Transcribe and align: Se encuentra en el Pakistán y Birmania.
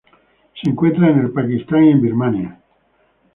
Se 0.59 0.67
encuentra 0.67 1.11
en 1.11 1.19
el 1.19 1.31
Pakistán 1.31 1.83
y 1.83 1.93
Birmania. 1.93 2.59